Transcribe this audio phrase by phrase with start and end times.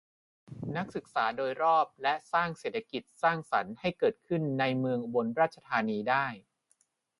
[0.75, 6.25] นักศึกษาโดยรอบ และ สร้างเศรษฐกิจสร้างสรรค์ให้เกิดขึ้นในเมืองอุบลราชธานีได้